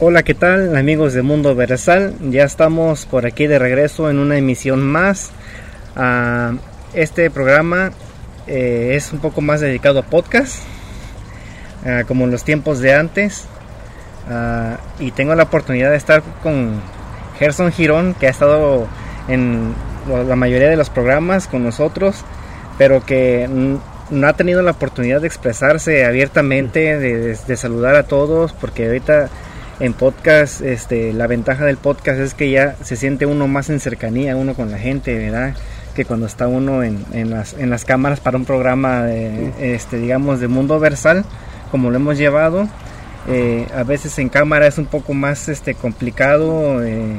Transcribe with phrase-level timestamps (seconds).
[0.00, 2.14] Hola, ¿qué tal amigos de Mundo Versal?
[2.30, 5.32] Ya estamos por aquí de regreso en una emisión más.
[5.96, 6.52] Ah,
[6.94, 7.90] este programa
[8.46, 10.62] eh, es un poco más dedicado a podcast,
[11.84, 13.46] ah, como en los tiempos de antes.
[14.30, 16.80] Ah, y tengo la oportunidad de estar con
[17.40, 18.86] Gerson Girón, que ha estado
[19.26, 19.74] en
[20.28, 22.24] la mayoría de los programas con nosotros,
[22.78, 23.48] pero que
[24.10, 29.28] no ha tenido la oportunidad de expresarse abiertamente, de, saludar a todos, porque ahorita
[29.80, 33.80] en podcast, este, la ventaja del podcast es que ya se siente uno más en
[33.80, 35.54] cercanía, uno con la gente, ¿verdad?
[35.94, 39.98] Que cuando está uno en, en, las, en las cámaras para un programa, de, este,
[39.98, 41.24] digamos, de mundo versal,
[41.70, 42.68] como lo hemos llevado,
[43.28, 46.82] eh, a veces en cámara es un poco más este, complicado.
[46.82, 47.18] Eh,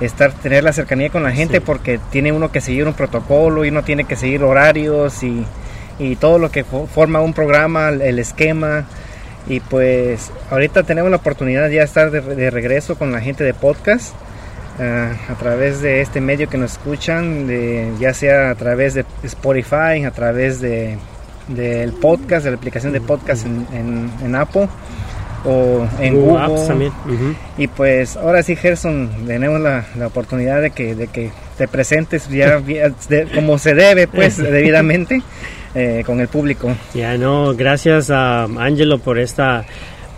[0.00, 3.68] estar tener la cercanía con la gente porque tiene uno que seguir un protocolo y
[3.68, 5.44] uno tiene que seguir horarios y,
[6.00, 8.86] y todo lo que forma un programa, el esquema.
[9.46, 13.54] Y pues ahorita tenemos la oportunidad ya de estar de, regreso con la gente de
[13.54, 14.14] podcast.
[14.80, 19.04] Ah, a través de este medio que nos escuchan, de, ya sea a través de
[19.22, 20.98] Spotify, a través de
[21.48, 24.68] del podcast, de la aplicación de podcast en, en Apple
[25.44, 26.66] o en Google.
[26.66, 26.92] también.
[27.56, 32.28] Y pues ahora sí, Gerson, tenemos la, la, oportunidad de que, de que te presentes
[32.28, 32.60] ya
[33.34, 35.22] como se debe, pues, debidamente
[35.74, 36.74] eh, con el público.
[36.94, 39.64] Ya, no, gracias a Angelo por esta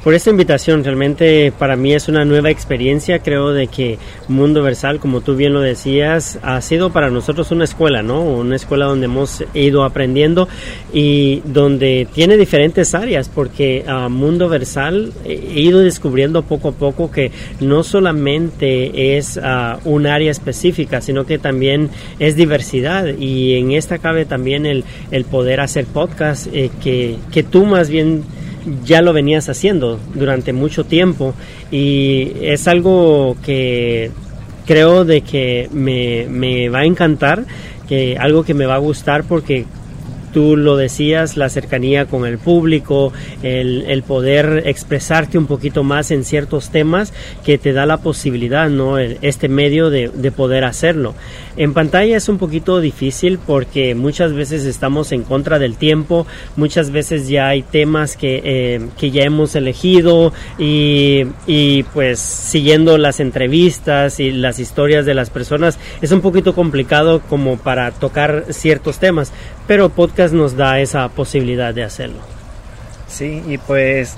[0.07, 0.85] por esta invitación.
[0.85, 3.19] Realmente para mí es una nueva experiencia.
[3.19, 7.65] Creo de que Mundo Versal, como tú bien lo decías, ha sido para nosotros una
[7.65, 8.23] escuela, ¿no?
[8.23, 10.47] Una escuela donde hemos ido aprendiendo
[10.93, 17.11] y donde tiene diferentes áreas, porque uh, Mundo Versal he ido descubriendo poco a poco
[17.11, 21.91] que no solamente es uh, un área específica, sino que también
[22.21, 27.43] es diversidad y en esta cabe también el, el poder hacer podcast eh, que, que
[27.43, 28.23] tú más bien
[28.84, 31.34] ya lo venías haciendo durante mucho tiempo
[31.70, 34.11] y es algo que
[34.67, 37.44] creo de que me, me va a encantar,
[37.89, 39.64] que algo que me va a gustar porque
[40.36, 43.10] tú lo decías, la cercanía con el público,
[43.42, 48.98] el, poder expresarte un poquito más en ciertos temas que te da la posibilidad, ¿no?
[48.98, 51.14] Este medio de, poder hacerlo.
[51.56, 56.91] En pantalla es un poquito difícil porque muchas veces estamos en contra del tiempo, muchas
[56.91, 63.20] veces ya hay temas que, eh, que ya hemos elegido y, y pues siguiendo las
[63.20, 68.98] entrevistas y las historias de las personas es un poquito complicado como para tocar ciertos
[68.98, 69.32] temas,
[69.66, 72.21] pero podcast nos da esa posibilidad de hacerlo.
[73.09, 74.16] Sí, y pues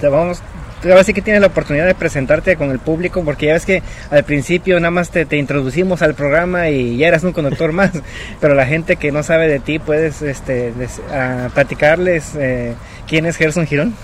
[0.00, 0.40] te vamos,
[0.84, 3.82] ahora sí que tienes la oportunidad de presentarte con el público, porque ya ves que
[4.10, 7.90] al principio nada más te, introducimos al programa y ya eras un conductor más,
[8.40, 10.72] pero la gente que no sabe de ti, puedes este,
[11.54, 12.74] platicarles eh,
[13.06, 13.94] quién es Gerson Girón.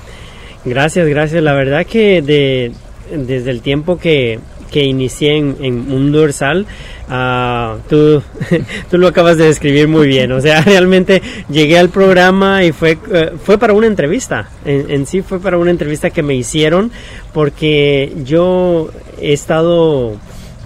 [0.65, 1.43] Gracias, gracias.
[1.43, 2.73] La verdad que de,
[3.11, 4.39] desde el tiempo que,
[4.73, 6.67] que inicié en, en Mundo Ursal,
[7.09, 8.23] uh, tú,
[8.91, 10.33] tú lo acabas de describir muy bien.
[10.33, 14.49] O sea, realmente llegué al programa y fue, uh, fue para una entrevista.
[14.65, 16.91] En, en, sí fue para una entrevista que me hicieron
[17.33, 18.91] porque yo
[19.21, 20.17] he estado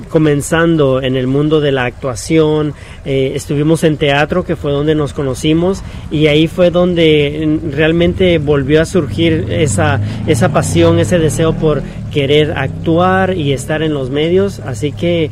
[0.09, 2.75] comenzando en el mundo de la actuación,
[3.05, 8.83] eh, estuvimos en teatro, que fue donde nos conocimos, y ahí fue donde realmente volvió
[8.83, 14.61] a surgir esa, esa pasión, ese deseo por querer actuar y estar en los medios,
[14.61, 15.31] así que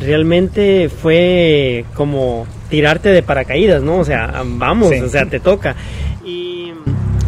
[0.00, 3.98] realmente fue como tirarte de paracaídas, ¿no?
[3.98, 5.74] O sea, vamos, o sea, te toca.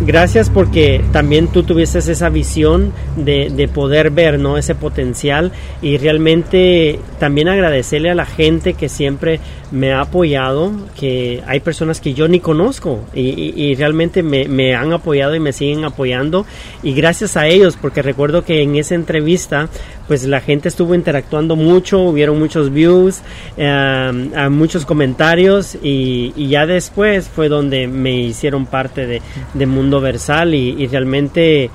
[0.02, 4.56] Gracias porque también tú tuviste esa visión de, de, poder ver ¿no?
[4.56, 5.52] ese potencial
[5.82, 9.40] y realmente también agradecerle a la gente que siempre
[9.70, 14.92] me ha apoyado, que hay personas que yo ni conozco y, realmente me, me, han
[14.92, 16.46] apoyado y me siguen apoyando
[16.82, 19.68] y gracias a ellos porque recuerdo que en esa entrevista
[20.10, 23.20] pues la gente estuvo interactuando mucho, hubieron muchos views,
[23.56, 24.10] eh,
[24.50, 29.22] muchos comentarios y, y, ya después fue donde me hicieron parte de,
[29.54, 31.70] de Mundo Versal y, y realmente...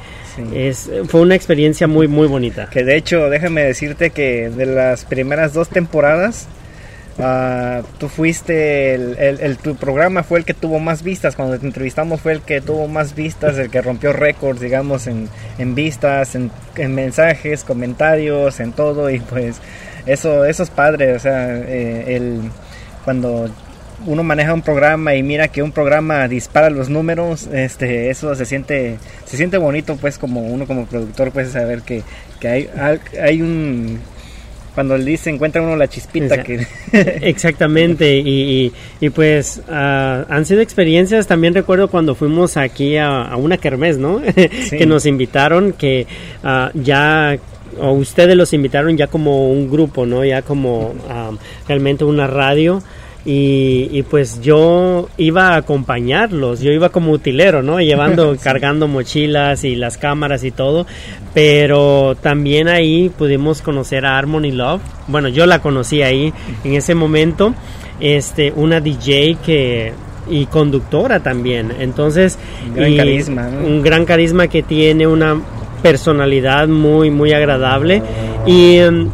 [0.53, 2.69] Es, fue una experiencia muy muy bonita.
[2.69, 6.49] Que de hecho, déjame decirte que de las primeras dos temporadas
[7.17, 11.65] Uh, tú fuiste, el, el, tu programa fue el que tuvo más vistas, cuando te
[11.65, 16.35] entrevistamos fue el que tuvo más vistas, el que rompió récords, digamos, en, en vistas,
[16.35, 19.61] en, en, mensajes, comentarios, en todo, y pues
[20.05, 22.41] eso, eso es padre, o sea, eh, el,
[23.05, 23.49] cuando
[24.05, 28.45] uno maneja un programa y mira que un programa dispara los números, este, eso se
[28.45, 32.03] siente, se siente bonito, pues como uno como productor, pues saber que,
[32.41, 32.69] que hay,
[33.21, 34.01] hay un
[34.75, 40.61] cuando le dice encuentra uno la chispita que exactamente y, y, pues ah, han sido
[40.61, 41.25] experiencias.
[41.25, 44.21] También recuerdo cuando fuimos aquí a, una kermés no
[44.69, 46.05] que nos invitaron que
[46.43, 47.37] uh, ya
[47.79, 50.93] o ustedes los invitaron ya como un grupo no ya como
[51.67, 52.81] realmente una radio
[53.27, 57.81] y, pues yo iba a acompañarlos, yo iba como utilero, ¿no?
[57.81, 60.85] Llevando, cargando mochilas y las cámaras y todo,
[61.33, 66.31] pero también ahí pudimos conocer a Harmony Love, bueno, yo la conocí ahí
[66.63, 67.55] en ese momento,
[67.99, 69.93] este, una DJ que
[70.27, 75.39] y conductora también, entonces un gran carisma, un gran carisma que tiene una
[75.83, 78.01] personalidad muy muy agradable.
[78.47, 79.09] Y em,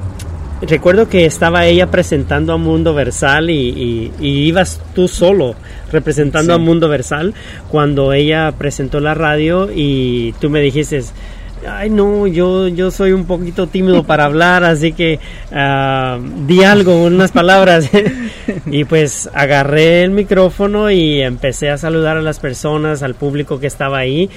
[0.61, 5.55] recuerdo que estaba ella presentando a Mundo Versal y, ibas tú solo
[5.91, 7.33] representando a Mundo Versal
[7.69, 11.01] cuando ella presentó la radio y tú me dijiste,
[11.67, 15.19] ay no, yo, yo soy un poquito tímido para hablar, así que
[15.51, 17.89] uh, di algo, unas palabras.
[18.65, 23.67] y pues agarré el micrófono y empecé a saludar a las personas, al público que
[23.67, 24.29] estaba ahí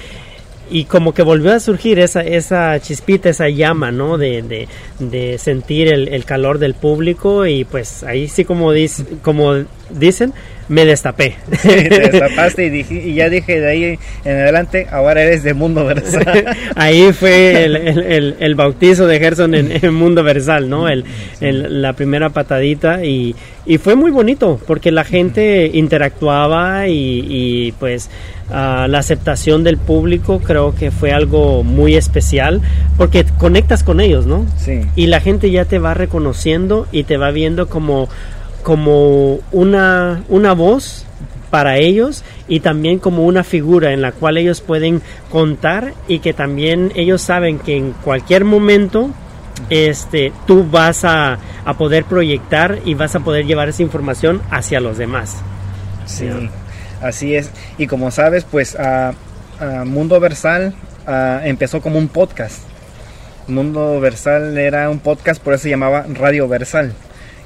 [0.69, 4.17] y como que volvió a surgir esa, esa chispita, esa llama, ¿no?
[4.17, 4.67] De,
[4.99, 10.33] de, sentir el, el, calor del público y pues ahí sí como, dice, como dicen,
[10.67, 11.35] me destapé.
[11.61, 15.85] te destapaste y, dije, y, ya dije de ahí en adelante, ahora eres de Mundo
[15.85, 16.45] Versal.
[16.75, 20.87] ahí fue el, el, el, bautizo de Gerson en, Mundo Versal, ¿no?
[20.89, 21.05] El,
[21.39, 23.35] la primera patadita y,
[23.65, 28.09] y, fue muy bonito porque la gente interactuaba y, y pues
[28.49, 32.61] uh, la aceptación del público creo que fue algo muy especial
[32.97, 34.45] porque conectas con ellos, ¿no?
[34.57, 34.81] Sí.
[34.95, 38.09] Y la gente ya te va reconociendo y te va viendo como
[38.65, 41.05] como una, una voz
[41.51, 46.33] para ellos y también como una figura en la cual ellos pueden contar y que
[46.33, 49.11] también ellos saben que en cualquier momento
[49.69, 51.37] este, tú vas a,
[51.77, 55.35] poder proyectar y vas a poder llevar esa información hacia los demás.
[56.07, 56.27] Sí,
[57.03, 57.51] así es.
[57.77, 59.13] Y como sabes, pues a,
[59.85, 60.73] Mundo Versal
[61.43, 62.63] empezó como un podcast.
[63.47, 66.95] Mundo Versal era un podcast, por eso se llamaba Radio Versal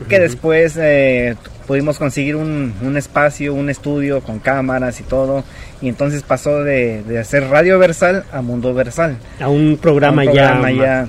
[0.08, 1.36] que después eh,
[1.68, 5.44] pudimos conseguir un, un, espacio, un estudio con cámaras y todo,
[5.82, 9.18] y entonces pasó de, de hacer Radio Versal a Mundo Versal.
[9.40, 11.08] A un programa, ya,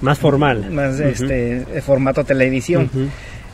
[0.00, 0.70] más, formal.
[0.70, 2.90] Más este formato televisión.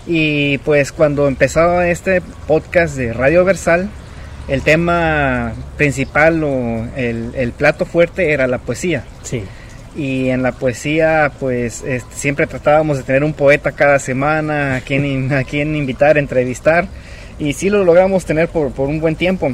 [0.07, 3.91] Y pues cuando empezó este podcast de Radio Versal,
[4.49, 9.05] el tema principal o el, el plato fuerte era la poesía.
[9.23, 9.43] Sí
[9.99, 14.81] y en la poesía pues este, siempre tratábamos de tener un poeta cada semana a
[14.81, 16.87] quien, a quien invitar, entrevistar
[17.39, 19.53] y sí lo logramos tener por, por un buen tiempo.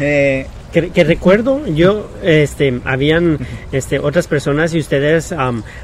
[0.00, 3.38] Eh, que, recuerdo yo este habían
[3.70, 5.32] este otras personas y ustedes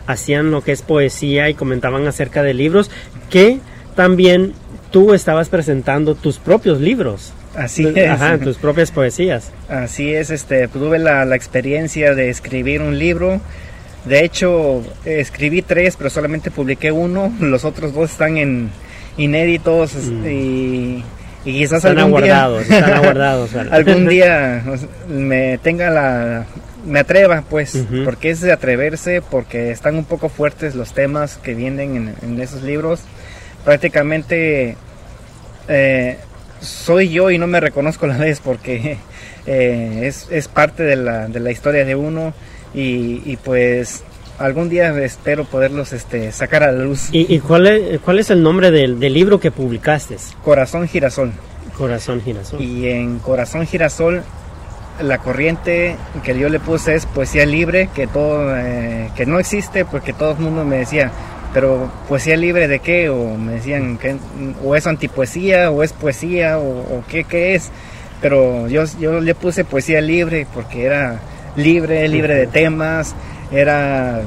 [0.08, 2.90] hacían lo que es poesía y comentaban acerca de libros
[3.30, 3.60] que
[3.94, 4.52] también
[4.90, 8.10] tú estabas presentando tus propios libros Así es.
[8.10, 9.50] Ajá, tus propias poesías.
[9.68, 13.40] Así es, este, tuve la, la, experiencia de escribir un libro.
[14.04, 17.32] De hecho, escribí tres, pero solamente publiqué uno.
[17.40, 18.70] Los otros dos están en
[19.16, 20.26] inéditos mm.
[20.26, 21.04] y,
[21.44, 23.54] y, quizás están algún aguardados, día, están aguardados.
[23.70, 24.62] algún día
[25.08, 26.46] me tenga la,
[26.86, 31.54] me atreva, pues, porque es de atreverse, porque están un poco fuertes los temas que
[31.54, 33.00] vienen en, en esos libros.
[33.64, 34.76] Prácticamente
[35.68, 36.16] eh,
[36.60, 38.98] soy yo y no me reconozco a la vez porque
[39.46, 42.32] eh, es, es, parte de la, de la, historia de uno
[42.74, 44.02] y, y, pues
[44.38, 47.08] algún día espero poderlos este, sacar a la luz.
[47.12, 50.16] ¿Y, y cuál, es, cuál es el nombre del, del, libro que publicaste?
[50.42, 51.32] Corazón Girasol.
[51.76, 52.60] Corazón Girasol.
[52.60, 54.22] Y en Corazón Girasol
[55.02, 59.84] la corriente que yo le puse es poesía libre, que todo eh, que no existe
[59.84, 61.10] porque todo el mundo me decía,
[61.52, 64.16] pero poesía libre de qué o me decían que
[64.64, 67.70] o es antipoesía o es poesía o, qué, qué es.
[68.20, 71.20] Pero yo, yo le puse poesía libre porque era
[71.56, 73.14] libre libre de temas
[73.50, 74.22] era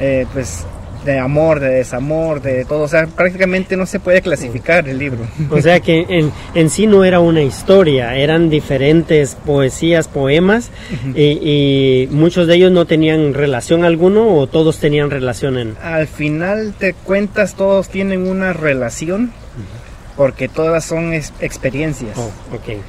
[0.00, 0.66] eh, pues
[1.04, 2.82] de amor, de desamor, de todo.
[2.82, 5.26] O sea, prácticamente no se puede clasificar el libro.
[5.50, 10.70] O sea que en, en sí no era una historia, eran diferentes poesías, poemas,
[11.14, 15.76] y, muchos de ellos no tenían relación alguno o todos tenían relación en...
[15.82, 19.32] Al final te cuentas, todos tienen una relación,
[20.16, 22.16] porque todas son experiencias.
[22.16, 22.80] Oh, okay.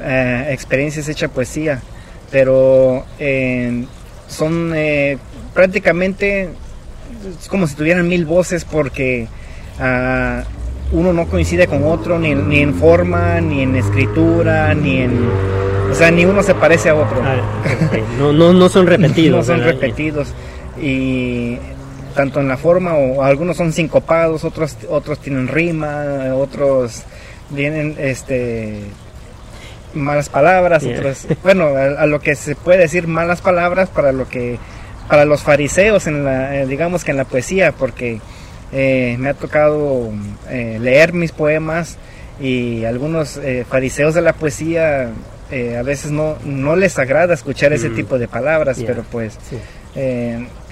[0.00, 1.82] Eh, experiencias hecha poesía,
[2.30, 3.84] pero eh,
[4.26, 5.18] son eh,
[5.54, 6.48] prácticamente
[7.40, 9.28] es como si tuvieran mil voces porque
[9.78, 15.28] uh, uno no coincide con otro ni, ni, en forma, ni en escritura, ni en...
[15.90, 17.20] O sea, ni uno se parece a otro.
[17.22, 17.36] Ah,
[18.18, 19.46] no, no, no son repetidos.
[19.46, 20.28] no son repetidos.
[20.80, 21.58] Y
[22.14, 27.02] tanto en la forma o algunos son sincopados, otros otros tienen rima, otros
[27.54, 28.80] tienen este
[29.94, 34.58] malas palabras, otros bueno, a, lo que se puede decir malas palabras para lo que
[35.12, 38.18] para los fariseos en la eh, digamos que en la poesía porque
[38.72, 40.10] eh, me ha tocado
[40.48, 41.98] eh, leer mis poemas
[42.40, 43.38] y algunos
[43.68, 45.10] fariseos de la poesía
[45.78, 47.94] a veces no, no les agrada escuchar ese mm.
[47.94, 49.36] tipo de palabras, pero pues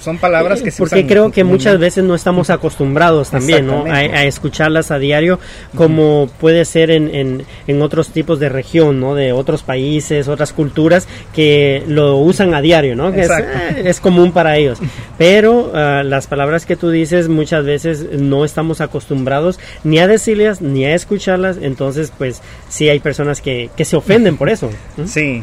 [0.01, 3.85] son palabras que se Porque creo que muchas veces no estamos acostumbrados también ¿no?
[3.85, 5.39] a, escucharlas a diario,
[5.77, 9.15] como puede ser en, en, otros tipos de región, ¿no?
[9.15, 13.13] de otros países, otras culturas que lo usan a diario, ¿no?
[13.13, 14.79] que es, eh, común para ellos.
[15.19, 20.61] Pero ah, las palabras que tú dices muchas veces no estamos acostumbrados ni a decirlas
[20.61, 24.71] ni a escucharlas, entonces pues sí hay personas que, que se ofenden por eso.
[25.07, 25.43] Sí.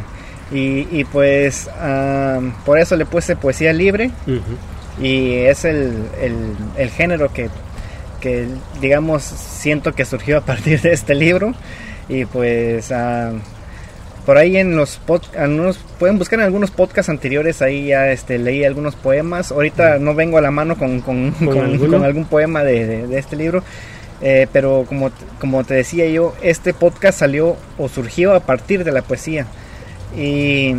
[0.52, 1.70] Y, pues
[2.66, 4.12] por eso le puse poesía libre
[5.02, 5.94] y es el,
[6.78, 7.50] el, género que,
[8.22, 8.48] que,
[8.82, 11.54] digamos, siento que surgió a partir de este libro.
[12.10, 12.92] Y pues
[14.28, 15.00] por ahí en los
[15.38, 19.52] algunos, pueden buscar en algunos podcasts anteriores, ahí ya este, leí algunos poemas.
[19.52, 23.64] Ahorita no vengo a la mano con, con, con, algún poema de, de, este libro.
[24.20, 28.92] Eh, pero como, como te decía yo, este podcast salió o surgió a partir de
[28.92, 29.46] la poesía.
[30.16, 30.76] Y,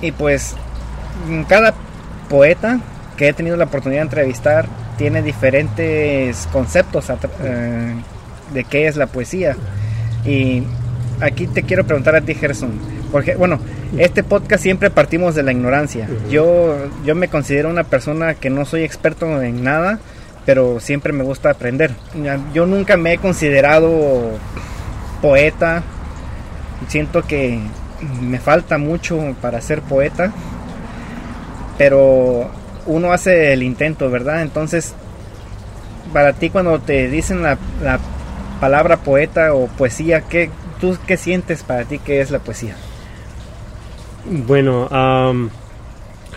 [0.00, 0.54] y pues
[1.48, 1.74] cada
[2.28, 2.80] poeta
[3.16, 4.66] que he tenido la oportunidad de entrevistar
[4.98, 7.10] tiene diferentes conceptos
[7.42, 7.94] eh,
[8.52, 9.56] de qué es la poesía.
[10.24, 10.64] Y
[11.20, 12.72] aquí te quiero preguntar a ti, Gerson,
[13.12, 13.58] porque bueno,
[13.98, 16.08] este podcast siempre partimos de la ignorancia.
[16.30, 19.98] Yo, yo me considero una persona que no soy experto en nada,
[20.44, 21.92] pero siempre me gusta aprender.
[22.52, 24.38] Yo nunca me he considerado
[25.20, 25.82] poeta.
[26.88, 27.60] Siento que
[28.20, 30.32] me falta mucho para ser poeta,
[31.78, 32.50] pero
[32.86, 34.42] uno hace el intento, ¿verdad?
[34.42, 34.94] Entonces,
[36.12, 37.58] para ti cuando te dicen la,
[38.60, 40.50] palabra poeta o poesía, ¿qué,
[40.80, 42.74] ¿tú qué sientes para ti que es la poesía?
[44.24, 44.88] Bueno,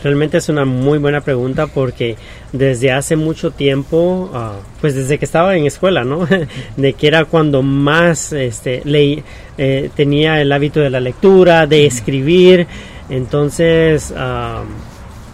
[0.04, 2.16] realmente es una muy buena pregunta porque
[2.52, 6.28] desde hace mucho tiempo, ah, pues desde que estaba en escuela, ¿no?
[6.78, 9.24] de que era cuando más este, leí,
[9.58, 12.68] eh, tenía el hábito de la lectura, de escribir,
[13.10, 14.14] entonces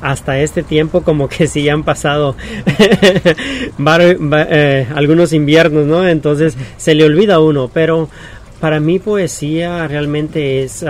[0.01, 2.35] hasta este tiempo como que sí han pasado
[3.87, 6.07] eh, algunos inviernos, ¿no?
[6.07, 8.09] Entonces se le olvida a uno, pero
[8.59, 10.85] para mí poesía realmente es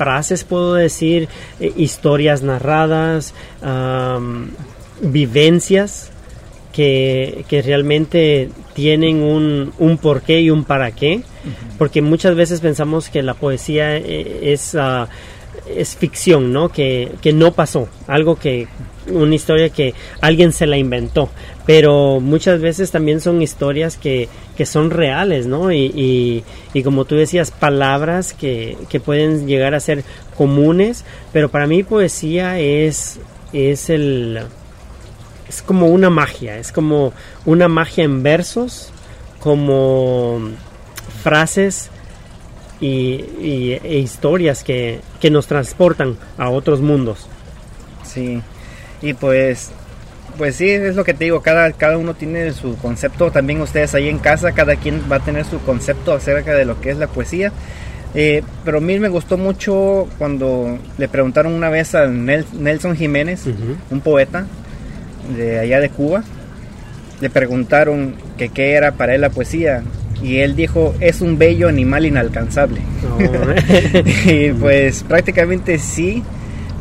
[0.00, 1.28] frases, puedo decir,
[1.60, 3.34] eh, historias narradas,
[5.02, 6.10] vivencias
[6.72, 11.20] que, realmente tienen un, un porqué y un para qué,
[11.76, 14.74] porque muchas veces pensamos que la poesía eh, es...
[14.74, 15.06] Ah,
[15.68, 16.68] es ficción, ¿no?
[16.70, 18.66] Que, que no pasó, algo que,
[19.08, 21.30] una historia que alguien se la inventó,
[21.66, 25.72] pero muchas veces también son historias que, que son reales, ¿no?
[25.72, 30.04] Y, y, como tú decías, palabras que, que, pueden llegar a ser
[30.36, 33.20] comunes, pero para mí poesía es,
[33.52, 34.40] es el...
[35.48, 37.12] Es como una magia, es como
[37.44, 38.92] una magia en versos,
[39.40, 40.40] como
[41.22, 41.90] frases
[42.80, 47.26] y, e historias que, que, nos transportan a otros mundos.
[48.04, 48.42] Sí,
[49.02, 49.70] y pues,
[50.36, 53.94] pues sí, es lo que te digo, cada, cada uno tiene su concepto, también ustedes
[53.94, 56.98] ahí en casa, cada quien va a tener su concepto acerca de lo que es
[56.98, 57.52] la poesía.
[58.14, 63.44] Eh, pero a mí me gustó mucho cuando le preguntaron una vez a Nelson Jiménez,
[63.90, 64.46] un poeta
[65.36, 66.24] de allá de Cuba,
[67.20, 69.82] le preguntaron que qué era para él la poesía
[70.22, 72.80] y él dijo es un bello animal inalcanzable.
[74.26, 76.22] y pues prácticamente sí,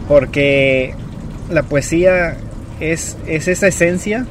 [0.08, 0.96] porque
[1.50, 2.38] la poesía
[2.79, 4.25] es, es esa esencia,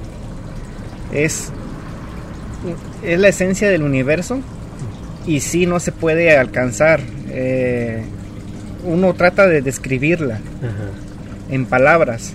[1.13, 1.51] es,
[3.03, 4.41] es la esencia del universo
[5.27, 7.01] y sí no se puede alcanzar.
[7.31, 8.03] Eh,
[8.85, 10.41] uno trata de describirla
[11.51, 12.33] en palabras,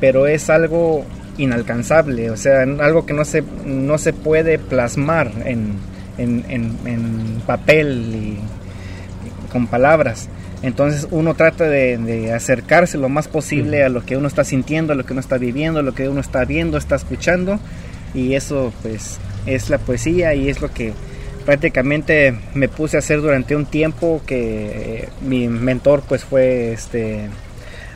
[0.00, 1.04] pero es algo
[1.36, 5.74] inalcanzable, o sea, algo que no se, no se puede plasmar en,
[6.18, 8.38] en, papel y,
[9.50, 10.28] con palabras.
[10.64, 14.96] Entonces uno trata de, acercarse lo más posible a lo que uno está sintiendo, a
[14.96, 17.60] lo que uno está viviendo, a lo que uno está viendo, está escuchando.
[18.14, 20.94] Y eso pues es la poesía y es lo que
[21.44, 27.28] prácticamente me puse a hacer durante un tiempo que eh, mi mentor pues fue este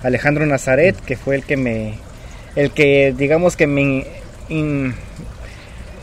[0.02, 1.94] Alejandro Nazaret, que fue el que me
[2.54, 4.04] el que digamos que me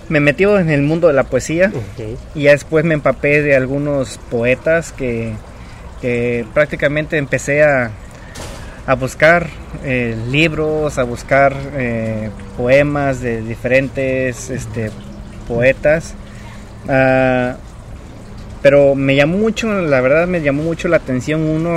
[0.09, 1.71] me metí en el mundo de la poesía.
[2.33, 5.33] Y ya después me empapé de algunos poetas que,
[6.53, 7.91] prácticamente empecé a,
[8.87, 9.47] a buscar
[9.83, 14.91] eh, libros, a buscar eh, poemas de diferentes este,
[15.47, 16.13] poetas.
[16.87, 17.57] Ah,
[18.61, 21.75] pero me llamó mucho, la verdad me llamó mucho la atención uno,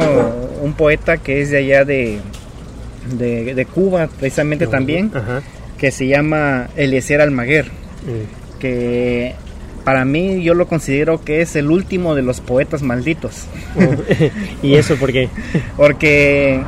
[0.62, 2.18] un poeta que es de allá de,
[3.12, 5.11] de, Cuba, precisamente también,
[5.76, 7.66] que se llama Eliezer Almaguer,
[8.58, 9.35] que
[9.88, 13.47] para mí yo lo considero que es el último de los poetas malditos.
[14.62, 15.30] ¿Y eso por qué?
[15.78, 16.61] Porque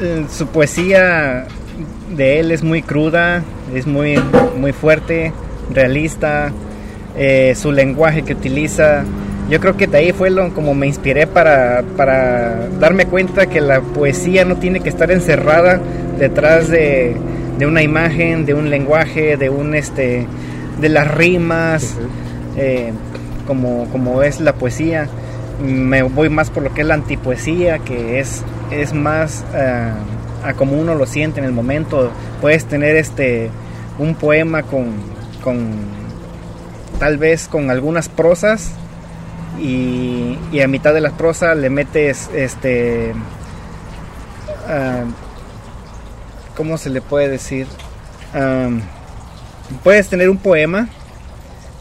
[0.00, 1.48] eh, su poesía
[2.14, 3.42] de él es muy cruda,
[3.74, 4.14] es muy,
[4.56, 5.32] muy fuerte,
[5.74, 6.52] realista,
[7.16, 9.02] eh, su lenguaje que utiliza.
[9.50, 13.60] Yo creo que de ahí fue lo como me inspiré para, para darme cuenta que
[13.60, 15.80] la poesía no tiene que estar encerrada
[16.16, 17.16] detrás de,
[17.58, 20.28] de una imagen, de un lenguaje, de un este
[20.80, 21.94] de las rimas,
[22.56, 22.92] eh,
[23.46, 25.08] como, como es la poesía.
[25.62, 29.90] Me voy más por lo que es la antipoesía, que es, es más eh,
[30.44, 32.10] a como uno lo siente en el momento.
[32.40, 33.50] Puedes tener este
[33.98, 34.92] un poema con,
[35.42, 35.70] con
[37.00, 38.70] tal vez con algunas prosas
[39.58, 43.12] y, y, a mitad de las prosas le metes este
[44.68, 45.04] uh,
[46.56, 47.66] ¿cómo se le puede decir?
[48.34, 48.80] Um,
[49.82, 50.88] puedes tener un poema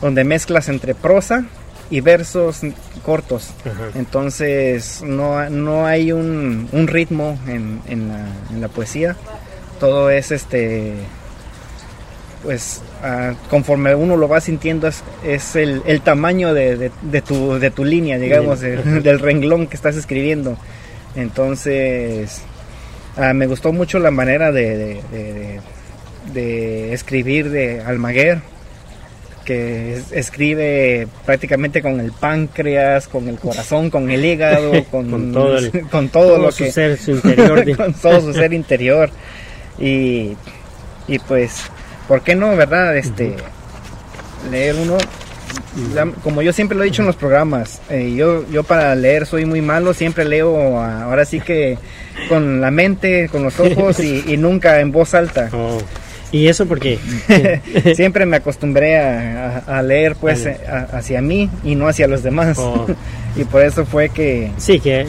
[0.01, 1.45] donde mezclas entre prosa
[1.89, 2.61] y versos
[3.03, 3.51] cortos.
[3.95, 9.15] Entonces no, no hay un, un ritmo en, en, la, en, la, poesía.
[9.79, 10.93] Todo es este
[12.43, 17.59] pues ah, conforme uno lo va sintiendo es, es el, el, tamaño de, de, tu,
[17.59, 20.57] de tu línea, digamos, del renglón que estás escribiendo.
[21.15, 22.41] Entonces,
[23.17, 25.01] ah, me gustó mucho la manera de,
[26.33, 28.39] de escribir de Almaguer,
[29.45, 35.57] que escribe prácticamente con el páncreas, con el corazón, con el hígado, con, todo,
[35.91, 39.09] con todo, lo su que ser su interior, con todo su ser interior
[39.79, 40.35] y,
[41.07, 41.63] y pues,
[42.07, 42.97] ¿por qué no, verdad?
[42.97, 43.35] Este
[44.51, 44.97] leer uno
[46.23, 49.45] como yo siempre lo he dicho en los programas, eh, yo, yo para leer soy
[49.45, 51.77] muy malo, siempre leo ahora sí que
[52.29, 55.49] con la mente, con los ojos y, nunca en voz alta.
[55.53, 55.77] Oh.
[56.31, 56.99] ¿Y eso porque
[57.95, 60.57] Siempre me acostumbré a, leer pues eh,
[60.91, 62.57] hacia mí y no hacia los demás.
[62.57, 62.85] Oh.
[63.35, 64.51] y por eso fue que...
[64.57, 65.05] Sí, que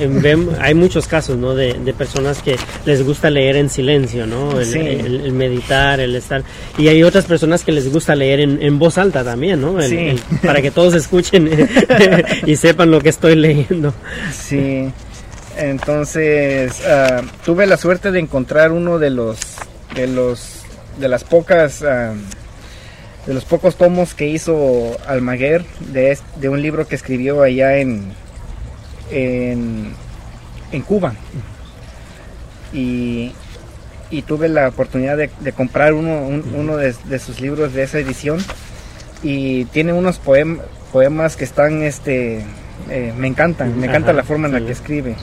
[0.60, 1.54] hay muchos casos, ¿no?
[1.54, 4.60] De, personas que les gusta leer en silencio, ¿no?
[4.60, 6.42] El, meditar, el estar...
[6.76, 9.76] Y hay otras personas que les gusta leer en, voz alta también, ¿no?
[10.42, 11.68] para que todos escuchen
[12.46, 13.92] y sepan lo que estoy leyendo.
[14.32, 14.88] Sí.
[15.56, 19.38] Entonces, ah, tuve la suerte de encontrar uno de los
[19.96, 20.62] de los
[20.98, 22.14] de las pocas ah,
[23.26, 28.12] de los pocos tomos que hizo Almaguer de, de un libro que escribió allá en
[29.10, 29.94] en,
[30.86, 31.14] Cuba.
[32.72, 33.32] Y,
[34.10, 38.38] y, tuve la oportunidad de, comprar uno, uno de, sus libros de esa edición.
[39.22, 40.20] Y tiene unos
[40.92, 42.44] poemas que están este
[42.88, 45.16] eh, me encantan me encanta la forma en la que escribe.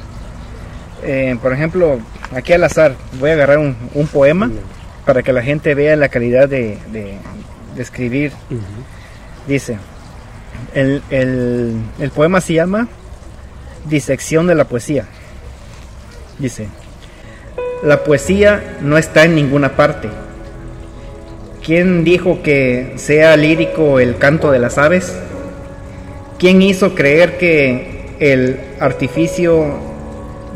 [1.04, 2.00] Eh, por ejemplo
[2.34, 4.52] aquí al azar voy a agarrar un, un poema
[5.06, 6.78] para que la gente vea la calidad de,
[7.78, 8.32] escribir.
[9.48, 9.78] Dice,
[10.74, 12.88] el, el poema se llama
[13.86, 15.06] Disección de la Poesía.
[16.40, 16.68] Dice,
[17.84, 20.10] la poesía no está en ninguna parte.
[21.64, 25.16] ¿Quién dijo que sea lírico el canto de las aves?
[26.38, 29.80] ¿Quién hizo creer que el artificio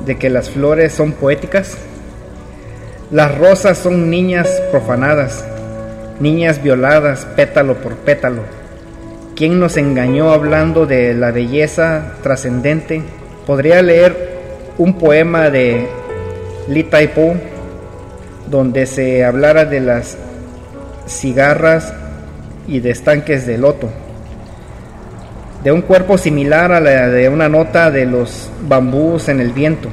[0.05, 1.77] de que las flores son poéticas?
[3.11, 5.43] Las rosas son niñas profanadas,
[6.19, 8.43] niñas violadas pétalo por pétalo.
[9.35, 13.01] ¿Quién nos engañó hablando de la belleza trascendente?
[13.47, 14.15] Podría leer
[14.77, 15.87] un poema de
[16.67, 17.33] Li Taipu
[18.47, 20.15] donde se hablara de las
[21.07, 21.91] cigarras
[22.67, 23.89] y de estanques de loto,
[25.63, 29.89] de un cuerpo similar a la de una nota de los bambús en el viento.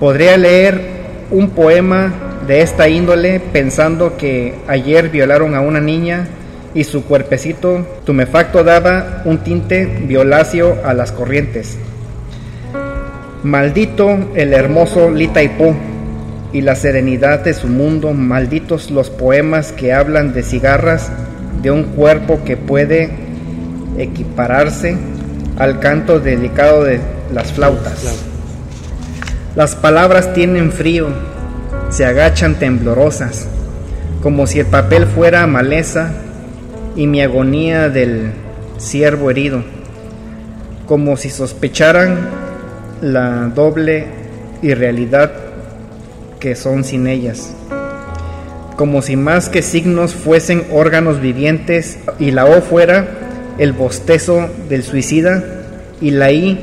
[0.00, 0.93] Podría leer
[1.30, 2.12] un poema
[2.46, 6.28] de esta índole pensando que ayer violaron a una niña
[6.74, 11.78] y su cuerpecito tumefacto daba un tinte violáceo a las corrientes.
[13.42, 15.74] Maldito el hermoso Litaipú
[16.52, 21.10] y la serenidad de su mundo, malditos los poemas que hablan de cigarras,
[21.62, 23.10] de un cuerpo que puede
[23.98, 24.96] equipararse
[25.58, 27.00] al canto delicado de
[27.32, 28.24] las flautas.
[29.56, 31.10] Las palabras tienen frío,
[31.88, 33.46] se agachan temblorosas,
[34.20, 36.10] como si el papel fuera maleza
[36.96, 38.32] y mi agonía del
[38.78, 39.62] ciervo herido,
[40.86, 42.18] como si sospecharan
[43.00, 44.08] la doble
[44.60, 45.30] irrealidad
[46.40, 47.54] que son sin ellas.
[48.76, 53.06] Como si más que signos fuesen órganos vivientes y la O fuera
[53.58, 55.44] el bostezo del suicida
[56.00, 56.58] y la I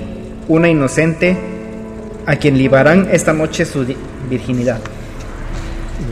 [0.49, 1.50] una inocente
[2.25, 3.86] a quien libarán esta noche su
[4.29, 4.79] virginidad.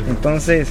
[0.07, 0.69] Entonces...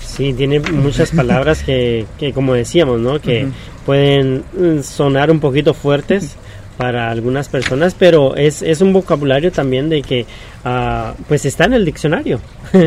[0.00, 3.20] Sí, tiene muchas palabras que, que como decíamos, ¿no?
[3.20, 3.48] Que
[3.84, 6.36] pueden mm, sonar un poquito fuertes
[6.76, 10.26] para algunas personas, pero es, es un vocabulario también de que
[10.64, 12.40] uh, pues está en el diccionario.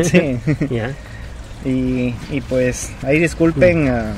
[0.04, 0.38] Sí.
[1.64, 4.14] y, y, pues ahí disculpen, uh,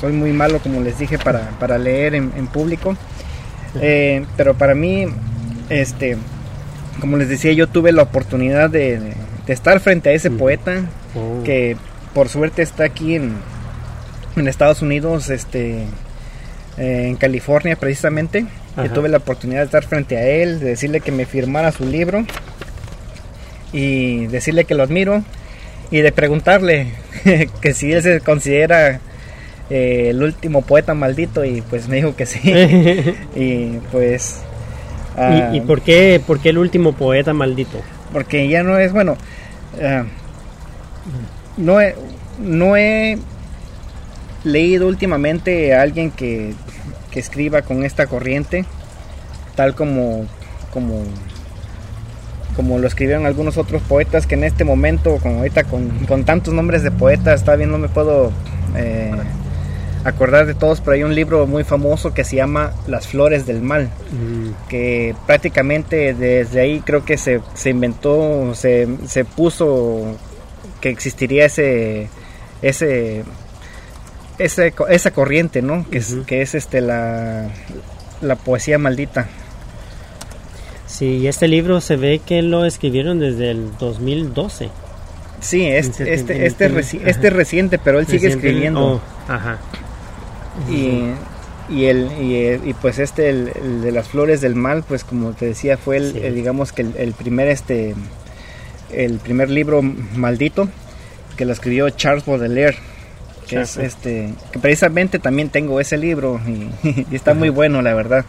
[0.00, 2.96] soy muy malo como les dije para, para leer en, en público,
[3.80, 5.06] eh, pero para mí,
[5.70, 6.16] este,
[7.00, 11.42] como les decía, yo tuve la oportunidad de, de, estar frente a ese poeta oh.
[11.44, 11.76] que
[12.14, 13.34] por suerte está aquí en,
[14.36, 15.84] en Estados Unidos, este,
[16.78, 18.46] eh, en California precisamente.
[18.76, 21.86] Que tuve la oportunidad de estar frente a él, de decirle que me firmara su
[21.86, 22.26] libro
[23.72, 25.24] y decirle que lo admiro
[25.90, 26.92] y de preguntarle
[27.62, 29.00] que si él se considera
[29.70, 32.40] eh, el último poeta maldito y pues me dijo que sí.
[33.34, 34.42] y pues...
[35.52, 37.80] ¿Y, por, qué, por qué el último poeta maldito?
[38.12, 40.04] Porque ya no es, bueno, uh,
[41.56, 41.94] no, he,
[42.38, 43.18] no he
[44.44, 46.54] leído últimamente a alguien que,
[47.10, 48.66] que escriba con esta corriente,
[49.54, 50.26] tal como,
[50.70, 51.02] como,
[52.54, 56.52] como lo escribieron algunos otros poetas que en este momento, como ahorita con, con tantos
[56.52, 58.32] nombres de poetas, está bien, no me puedo
[58.76, 59.12] eh,
[60.06, 63.60] acordar de todos, pero hay un libro muy famoso que se llama Las Flores del
[63.60, 64.68] Mal, mm.
[64.68, 70.16] que prácticamente desde ahí creo que se, se inventó, se, se puso
[70.80, 72.08] que existiría ese,
[72.62, 73.24] ese,
[74.38, 75.84] ese esa corriente, ¿no?
[75.90, 77.48] Que, es, que es este la,
[78.20, 79.28] la poesía maldita.
[80.86, 84.70] Sí, y este libro se ve que lo escribieron desde el 2012.
[85.40, 86.66] Sí, este, este, este,
[87.04, 88.94] este, reciente, pero él sigue escribiendo.
[88.94, 89.58] Oh, ajá.
[90.70, 91.12] Y,
[91.68, 92.10] y, el,
[92.64, 96.34] y, pues este, el, de las flores del mal, pues como te decía, fue el,
[96.34, 97.94] digamos que el, primer este
[98.92, 100.68] el primer libro maldito
[101.36, 102.78] que lo escribió Charles Baudelaire
[103.48, 108.24] que es este que precisamente también tengo ese libro y, está muy bueno la verdad.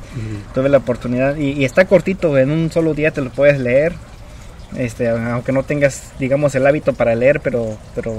[0.54, 3.94] Tuve la oportunidad y, está cortito en un solo día te lo puedes leer
[4.76, 8.14] este aunque no tengas digamos el hábito para leer pero pero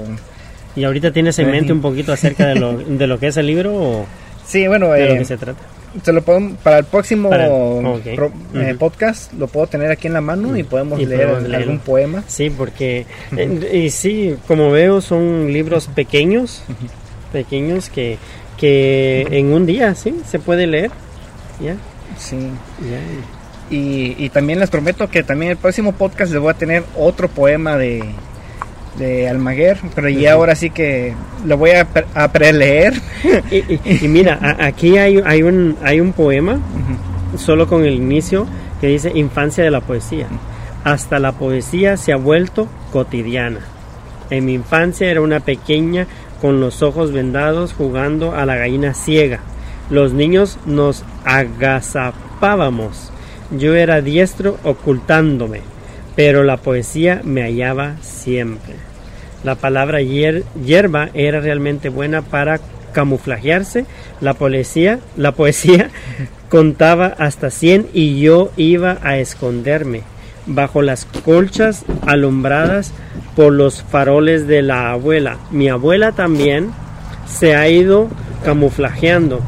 [0.75, 3.47] y ahorita tienes en mente un poquito acerca de lo, de lo que es el
[3.47, 4.05] libro o
[4.45, 5.61] sí bueno de lo que eh, se trata
[6.03, 10.63] se lo para el próximo eh, podcast lo puedo tener aquí en la mano y
[10.63, 12.23] podemos leer algún poema.
[12.27, 13.05] Sí, porque
[13.73, 16.63] y sí, como veo son libros pequeños,
[17.31, 18.17] pequeños que
[18.57, 20.91] que en un día sí se puede leer.
[21.59, 21.75] ¿Ya?
[22.17, 22.37] Sí.
[23.69, 27.29] Y, y también les prometo que también el próximo podcast les voy a tener otro
[27.29, 28.03] poema de
[28.99, 31.13] de Almaguer, pero ya ahora sí que
[31.45, 32.93] lo voy a, a preleer.
[33.51, 36.59] Y, mira, aquí hay, hay, un, hay un poema,
[37.37, 38.45] solo con el inicio,
[38.79, 40.27] que dice Infancia de la poesía.
[40.83, 43.59] Hasta la poesía se ha vuelto cotidiana.
[44.29, 46.07] En mi infancia era una pequeña
[46.41, 49.39] con los ojos vendados jugando a la gallina ciega.
[49.89, 53.11] Los niños nos agazapábamos.
[53.51, 55.61] Yo era diestro ocultándome,
[56.15, 58.88] pero la poesía me hallaba siempre.
[59.43, 62.59] La palabra hierba era realmente buena para
[62.91, 63.85] camuflajearse.
[64.21, 65.89] La poesía, la poesía
[66.49, 70.03] contaba hasta 100 y yo iba a esconderme
[70.45, 72.91] bajo las colchas alumbradas
[73.35, 75.37] por los faroles de la abuela.
[75.51, 76.71] Mi abuela también
[77.27, 78.09] se ha ido
[78.43, 79.41] camuflajeando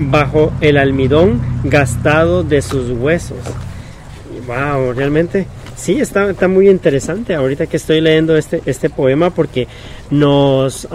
[0.00, 3.38] bajo el almidón gastado de sus huesos.
[4.46, 5.46] Wow, realmente
[5.78, 9.68] Sí, está, está muy interesante ahorita que estoy leyendo este, este poema porque
[10.10, 10.88] nos,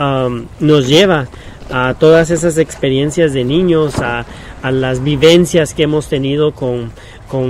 [0.60, 1.30] nos lleva
[1.72, 4.26] a todas esas experiencias de niños, a,
[4.69, 6.91] las vivencias que hemos tenido con,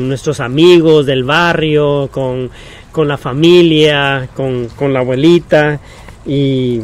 [0.08, 2.50] nuestros amigos del barrio, con,
[2.96, 5.80] la familia, con, con, la abuelita
[6.26, 6.82] y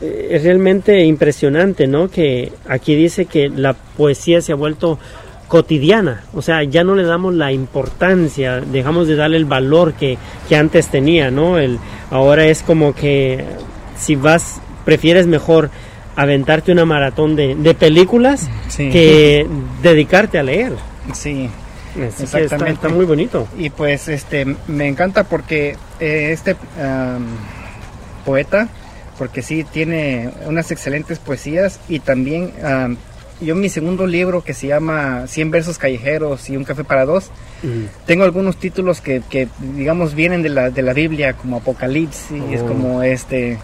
[0.00, 2.08] eh, es realmente impresionante, ¿no?
[2.08, 4.98] Que aquí dice que la poesía se ha vuelto
[5.48, 10.18] cotidiana, o sea, ya no le damos la importancia, dejamos de darle el valor que,
[10.54, 11.58] antes tenía, ¿no?
[11.58, 11.78] El,
[12.10, 13.44] ahora es como que
[13.96, 15.70] si vas, prefieres mejor
[16.16, 19.46] aventarte una maratón de, de películas que
[19.82, 20.72] dedicarte a leer.
[21.14, 21.48] Sí.
[21.96, 22.72] exactamente.
[22.72, 23.48] Está, muy bonito.
[23.56, 26.56] Y pues este me encanta porque eh, este
[28.24, 28.68] poeta,
[29.16, 32.52] porque sí tiene unas excelentes poesías y también
[33.40, 37.30] yo mi segundo libro que se llama 100 versos callejeros y un café para dos,
[38.06, 42.62] tengo algunos títulos que, que, digamos vienen de la, de la Biblia como Apocalipsis, es
[42.62, 42.66] oh.
[42.66, 43.58] como este...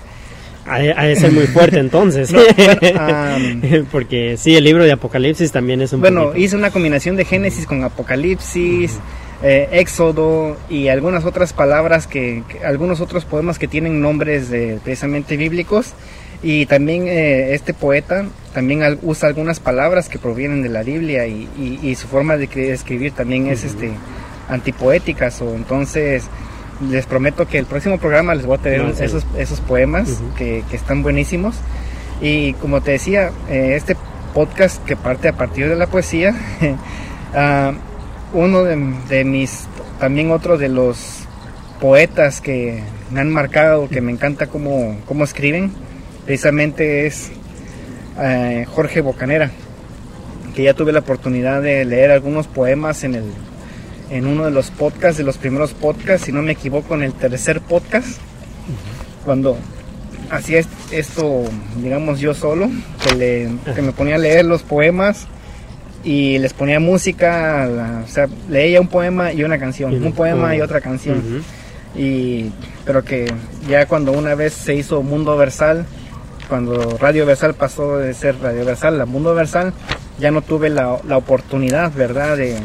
[0.67, 2.33] Ha de ser muy fuerte entonces.
[3.93, 7.67] Porque sí, el libro de Apocalipsis también es un Bueno, hice una combinación de Génesis
[7.67, 8.99] con Apocalipsis,
[9.43, 15.37] eh, Éxodo y algunas otras palabras que, algunos otros poemas que tienen nombres de, precisamente
[15.37, 15.93] bíblicos.
[16.43, 21.95] Y también eh, este poeta también usa algunas palabras que provienen de la Biblia y,
[21.97, 23.93] su forma de escribir también es este
[24.49, 26.25] antipoéticas o entonces
[26.91, 31.03] les prometo que el próximo programa les voy a tener esos, esos poemas que, están
[31.03, 31.57] buenísimos.
[32.21, 33.97] Y como te decía eh, este
[34.35, 36.35] podcast que parte a partir de la poesía
[37.33, 37.75] uh,
[38.37, 39.67] uno de, mis,
[40.01, 41.21] también otro de los
[41.81, 45.73] poetas que me han marcado, que me encanta cómo, cómo escriben,
[46.25, 47.31] precisamente es
[48.21, 49.51] eh, Jorge Bocanera,
[50.55, 53.25] que ya tuve la oportunidad de leer algunos poemas en, el,
[54.11, 57.13] en uno de los podcasts, de los primeros podcasts, si no me equivoco, en el
[57.13, 58.19] tercer podcast,
[59.25, 59.57] cuando
[60.31, 61.45] hacía esto,
[61.83, 62.71] digamos yo solo,
[63.03, 65.27] que, que me ponía a leer los poemas
[66.05, 70.61] y les ponía música, o sea, leía un poema y una canción, un poema y
[70.61, 71.43] otra canción.
[71.97, 72.51] Y
[72.85, 73.33] pero que
[73.69, 75.87] ya cuando una vez se hizo Mundo Versal,
[76.49, 79.73] cuando Radio Versal pasó de ser Radio Versal a Mundo Versal,
[80.19, 82.59] ya no tuve la, la oportunidad, ¿verdad?, de,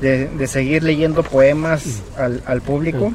[0.00, 3.12] de, seguir leyendo poemas al, al público.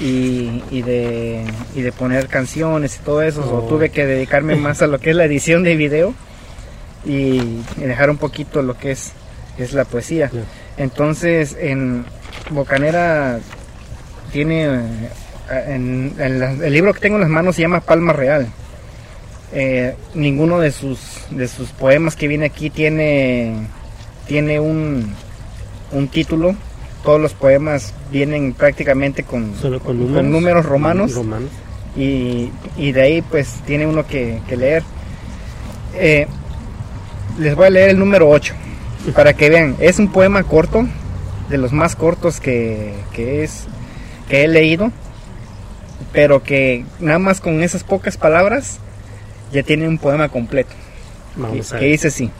[0.00, 3.68] Y, y, de, y de poner canciones y todo eso, o oh.
[3.68, 6.14] tuve que dedicarme más a lo que es la edición de video
[7.04, 9.12] y, dejar un poquito lo que es,
[9.58, 10.30] es la poesía.
[10.76, 12.04] Entonces, en
[12.50, 13.38] Bocanera
[14.32, 14.80] tiene,
[15.48, 18.48] en, el libro que tengo en las manos se llama Palma Real.
[19.56, 20.98] Eh, ninguno de sus,
[21.30, 23.68] de sus poemas que viene aquí tiene,
[24.26, 25.14] tiene un,
[25.92, 26.56] un título.
[27.04, 31.12] Todos los poemas vienen prácticamente con, con, números, romanos.
[31.96, 34.82] Y, y, de ahí pues tiene uno que, leer.
[35.94, 36.26] Eh,
[37.38, 38.54] les voy a leer el número 8
[39.14, 39.76] para que vean.
[39.78, 40.84] Es un poema corto,
[41.48, 43.66] de los más cortos que, es
[44.28, 44.90] que he leído,
[46.12, 48.80] pero que nada más con esas pocas palabras
[49.54, 50.74] ya tiene un poema completo.
[51.52, 52.30] que, que dice así.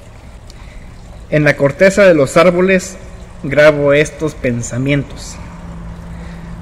[1.30, 2.96] En la corteza de los árboles
[3.44, 5.36] grabo estos pensamientos.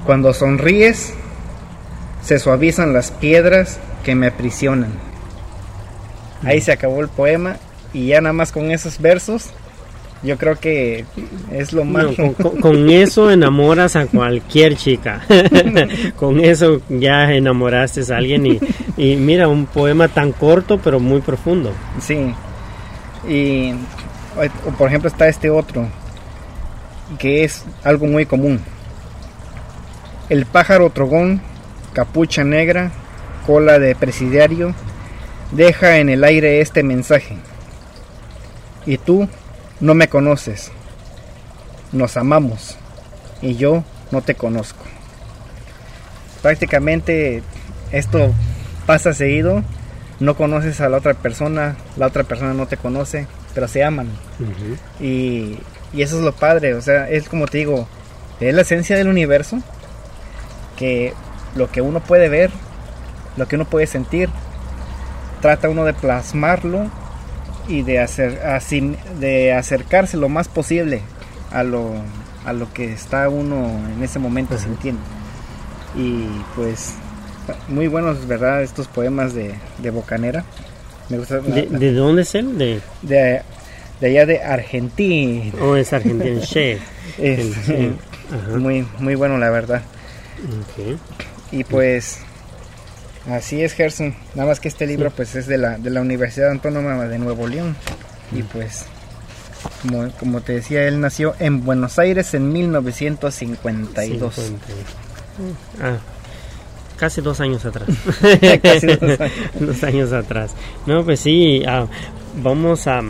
[0.05, 1.13] Cuando sonríes,
[2.23, 4.91] se suavizan las piedras que me aprisionan.
[6.43, 7.57] Ahí se acabó el poema
[7.93, 9.49] y ya nada más con esos versos
[10.23, 11.05] yo creo que
[11.51, 12.07] es lo más...
[12.61, 15.21] con, eso enamoras a cualquier chica.
[16.15, 18.59] con eso ya enamoraste a alguien y,
[18.97, 21.71] y, mira, un poema tan corto pero muy profundo.
[21.99, 22.33] Sí.
[23.27, 23.73] Y
[24.77, 25.87] por ejemplo está este otro,
[27.19, 28.59] que es algo muy común.
[30.29, 31.41] El pájaro trogón,
[31.93, 32.91] capucha negra,
[33.45, 34.73] cola de presidiario,
[35.51, 37.37] deja en el aire este mensaje
[38.85, 39.27] y tú
[39.79, 40.71] no me conoces.
[41.91, 42.77] Nos amamos
[43.41, 44.83] y yo no te conozco.
[46.41, 47.43] Prácticamente
[47.91, 48.33] esto
[48.85, 49.63] pasa seguido.
[50.19, 54.07] No conoces a la otra persona, la otra persona no te conoce, pero se aman.
[54.99, 55.59] y,
[55.91, 57.87] y, eso es lo padre, o sea, es como te digo,
[58.39, 59.59] es la esencia del universo,
[60.77, 61.13] que
[61.55, 62.51] lo que uno puede ver,
[63.37, 64.29] lo que uno puede sentir,
[65.41, 66.89] trata uno de plasmarlo
[67.67, 71.01] y de, hacer, así, de acercarse lo más posible
[71.51, 71.91] a lo,
[72.45, 75.01] a lo que está uno en ese momento sintiendo.
[75.95, 76.93] Y pues
[77.67, 78.63] muy buenos, ¿verdad?
[78.63, 80.43] Estos poemas de, de Bocanera.
[81.09, 82.57] Me gusta, ¿De, dónde es él?
[82.57, 82.81] De...
[83.01, 83.41] de...
[84.01, 85.51] allá de Argentina.
[85.61, 86.41] Oh, es Argentina,
[87.17, 87.55] es,
[88.57, 89.81] muy, muy bueno, la verdad.
[91.51, 92.19] Y pues
[93.29, 94.15] Así es, Gerson.
[94.35, 97.47] Nada más que este libro pues es de la, de la Universidad Autónoma de Nuevo
[97.47, 97.77] León.
[98.33, 98.85] Y pues,
[100.19, 104.51] como, te decía, él nació en Buenos Aires en 1952.
[105.81, 105.97] Ah,
[106.97, 107.87] casi dos años atrás.
[108.61, 108.87] casi
[109.59, 110.11] dos años.
[110.11, 110.53] atrás.
[110.85, 111.87] No, pues sí, ah,
[112.41, 113.01] vamos a...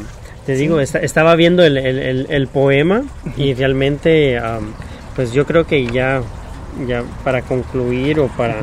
[0.45, 3.04] Te digo, estaba viendo el, el, poema
[3.38, 4.60] y realmente, ah,
[5.15, 6.21] pues yo creo que ya,
[6.86, 8.58] ya para concluir o para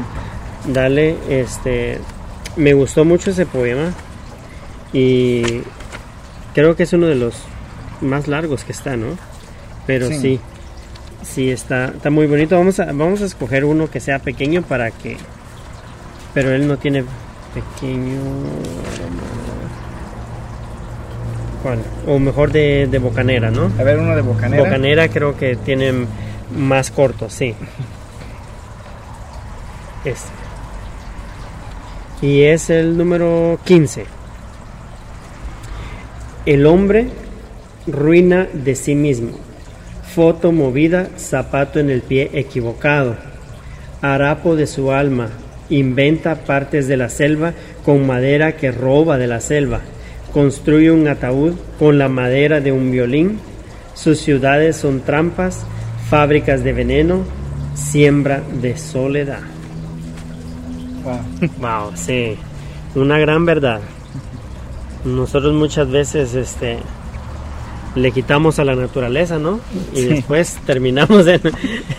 [0.67, 1.99] Dale, este,
[2.57, 3.93] me gustó mucho ese poema
[4.93, 5.63] y
[6.55, 7.35] creo que es uno de los
[8.01, 9.17] más largos que está, ¿no?
[9.87, 10.41] Pero sí,
[11.23, 12.57] sí, está, está muy bonito.
[12.57, 15.17] Vamos a, vamos a escoger uno que sea pequeño para que,
[16.35, 17.05] pero él no tiene
[17.55, 18.21] pequeño.
[21.63, 21.79] ¿Cuál?
[22.07, 23.71] O mejor de, de Bocanera, ¿no?
[23.79, 24.63] A ver, uno de Bocanera.
[24.63, 26.07] Bocanera creo que tienen
[26.57, 27.55] más cortos, sí.
[30.03, 30.40] Este.
[32.23, 34.05] Y es el número 15.
[36.45, 37.07] El hombre
[37.87, 39.31] ruina de sí mismo.
[40.15, 43.17] Foto movida, zapato en el pie equivocado.
[44.03, 45.31] Harapo de su alma.
[45.71, 47.55] Inventa partes de la selva
[47.85, 49.81] con madera que roba de la selva.
[50.33, 53.39] Construye un ataúd con la madera de un violín.
[53.95, 55.65] Sus ciudades son trampas,
[56.11, 57.25] fábricas de veneno,
[57.75, 59.41] siembra de soledad.
[61.05, 61.51] Wow.
[61.61, 62.37] Wow, sí,
[62.95, 63.81] una gran verdad.
[65.05, 66.79] Nosotros muchas veces este
[67.95, 69.59] le quitamos a la naturaleza, ¿no?
[69.95, 70.05] Y Sí.
[70.07, 71.41] después terminamos en,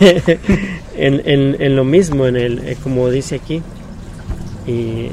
[0.96, 3.60] en, en- en lo mismo, en el, eh, como dice aquí.
[4.66, 5.08] Y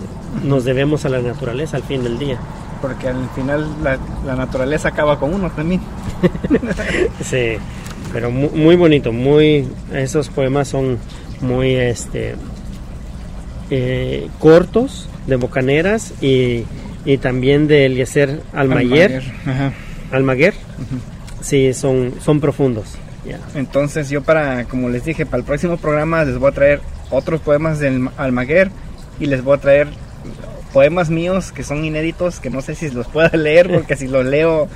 [0.45, 2.38] nos debemos a la naturaleza al fin del día.
[2.82, 5.82] Porque al final la, la naturaleza acaba con uno también.
[7.23, 7.58] Sí,
[8.13, 10.97] pero mu- muy, bonito, muy esos poemas son
[11.41, 12.36] muy este
[13.69, 16.63] eh, cortos de Bocaneras y,
[17.05, 19.73] y también de Eliezer Almayer, Ajá.
[20.12, 20.53] Almaguer.
[21.41, 22.95] Sí, son son profundos.
[23.25, 23.39] ya.
[23.55, 27.41] Entonces yo para, como les dije, para el próximo programa les voy a traer otros
[27.41, 28.71] poemas del Almaguer
[29.19, 29.88] y les voy a traer
[30.73, 34.25] poemas míos que son inéditos, que no sé si los pueda leer, porque si los
[34.25, 34.67] leo,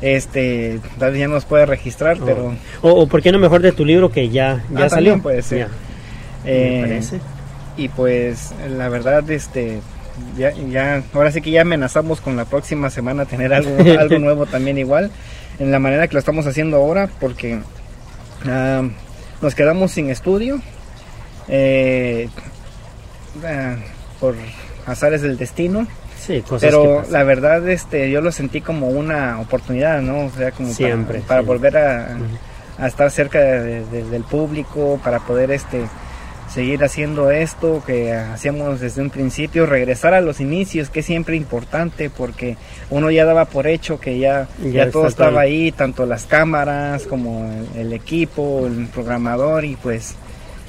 [0.00, 3.60] este, tal vez ya no los puede registrar, pero O, o por qué no mejor
[3.62, 5.18] de tu libro que ya ya Ah, salió.
[5.20, 5.68] puede ser.
[6.44, 7.20] Eh, me parece.
[7.76, 9.80] Y pues la verdad, este,
[10.36, 14.46] ya, ya, ahora sí que ya amenazamos con la próxima semana tener algo, algo nuevo
[14.46, 15.10] también igual,
[15.58, 17.60] en la manera que lo estamos haciendo ahora, porque
[18.46, 18.82] ah,
[19.42, 20.60] nos quedamos sin estudio,
[21.48, 22.28] eh,
[23.44, 23.76] ah,
[24.20, 24.34] por
[24.86, 25.86] azares del destino,
[26.18, 30.24] Sí, cosas pero la verdad, este, yo lo sentí como una oportunidad, ¿no?
[30.26, 32.16] O sea, como para- Siempre, para, volver a,
[32.78, 35.82] a estar cerca de- de- del público, para poder, este,
[36.48, 41.36] seguir haciendo esto que hacíamos desde un principio, regresar a los inicios, que es siempre
[41.36, 42.56] importante, porque
[42.90, 47.06] uno ya daba por hecho que ya, Ya ya, todo estaba ahí, tanto las cámaras
[47.06, 50.14] como el, el equipo, el programador, y pues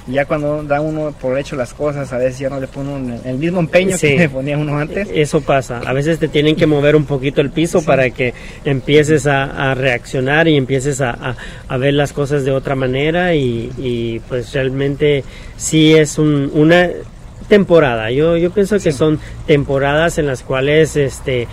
[0.08, 3.38] ya cuando da uno por hecho las cosas, a veces ya no le pone el
[3.38, 4.08] mismo empeño Sí.
[4.10, 5.08] que le ponía uno antes.
[5.14, 5.82] Eso pasa.
[5.86, 7.86] A veces te tienen que mover un poquito el piso Sí.
[7.86, 8.34] para que
[8.66, 11.36] empieces a, a reaccionar y empieces a, a-
[11.68, 15.24] a ver las cosas de otra manera y, y, pues realmente
[15.58, 16.90] sí es un- una
[17.48, 18.12] temporada.
[18.12, 21.48] Yo, yo pienso que son temporadas en las cuales este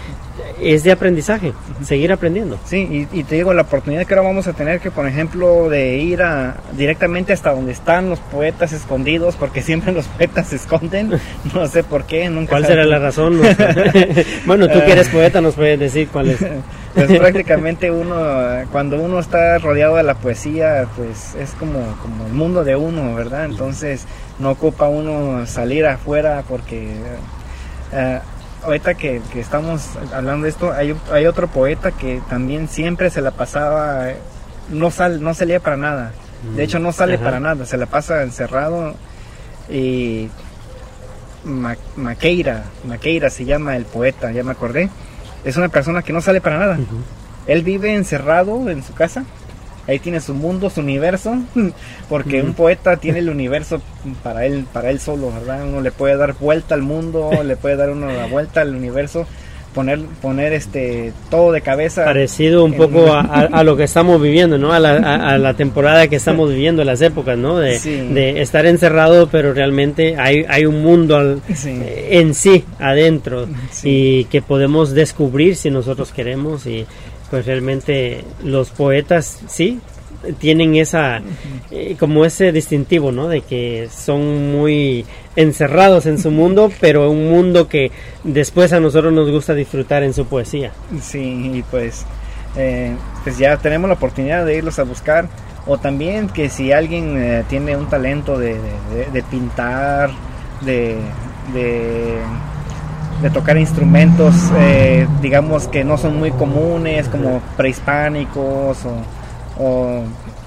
[0.60, 1.52] es de aprendizaje,
[1.84, 2.58] seguir aprendiendo.
[2.64, 5.68] Sí, y, y te digo, la oportunidad que ahora vamos a tener que, por ejemplo,
[5.68, 10.56] de ir a, directamente hasta donde están los poetas escondidos, porque siempre los poetas se
[10.56, 11.12] esconden,
[11.54, 13.40] no sé por qué, nunca ¿Cuál será la razón?
[14.46, 16.38] Bueno, tú que eres poeta nos puedes decir cuál es.
[16.94, 18.16] Pues prácticamente uno,
[18.70, 23.16] cuando uno está rodeado de la poesía, pues es como, como el mundo de uno,
[23.16, 23.46] ¿verdad?
[23.46, 24.06] Entonces
[24.38, 26.92] no ocupa uno salir afuera porque...
[27.92, 28.20] eh,
[28.64, 33.20] ahorita que, que estamos hablando de esto, hay, hay otro poeta que también siempre se
[33.20, 34.08] la pasaba,
[34.70, 36.12] no, sal, no salía para nada.
[36.56, 37.24] De hecho, no sale Ajá.
[37.24, 38.94] para nada, se la pasa encerrado
[39.70, 40.28] y
[41.44, 44.90] Ma- Maqueira, Maqueira se llama el poeta, ya me acordé.
[45.44, 46.78] Es una persona que no sale para nada.
[47.46, 49.24] Él vive encerrado en su casa.
[49.86, 51.36] Ahí tiene su mundo, su universo,
[52.08, 53.80] porque un poeta tiene el universo
[54.22, 55.64] para él, para él solo, ¿verdad?
[55.66, 59.26] Uno le puede dar vuelta al mundo, le puede dar uno la vuelta al universo,
[59.74, 62.04] poner, poner este todo de cabeza.
[62.04, 64.72] parecido un poco una- a, a- a lo que estamos viviendo, ¿no?
[64.72, 67.58] A la, a- a la temporada que estamos viviendo, las épocas, ¿no?
[67.58, 67.90] De, Sí.
[68.12, 71.76] de estar encerrado, pero realmente hay, hay un mundo al- Sí.
[72.08, 73.88] en sí, adentro, Sí.
[73.90, 76.86] y que podemos descubrir si nosotros queremos, y
[77.34, 79.80] pues realmente los poetas, sí,
[80.38, 81.20] tienen esa,
[81.72, 83.26] eh, como ese distintivo, ¿no?
[83.26, 87.90] De que son muy encerrados en su mundo, pero un mundo que
[88.22, 90.70] después a nosotros nos gusta disfrutar en su poesía.
[91.02, 92.06] Sí, y pues,
[92.56, 92.94] eh,
[93.24, 95.26] pues ya tenemos la oportunidad de irlos a buscar.
[95.66, 98.60] O también que si alguien eh, tiene un talento de, de-
[99.06, 100.10] de- de pintar,
[100.60, 100.94] de,
[101.52, 102.14] de,
[103.22, 110.02] de tocar instrumentos, eh, digamos que no son muy comunes, como prehispánicos, o, o